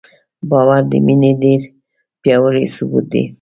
باور 0.49 0.81
د 0.91 0.93
مینې 1.05 1.31
ډېر 1.43 1.61
پیاوړی 2.21 2.65
ثبوت 2.75 3.05
دی. 3.13 3.23